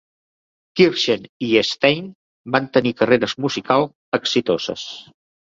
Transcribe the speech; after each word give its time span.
Kirchen 0.79 1.27
i 1.47 1.49
Stein 1.71 2.07
van 2.57 2.71
tenir 2.79 2.95
carreres 3.03 3.37
musicals 3.47 4.19
exitoses. 4.21 4.89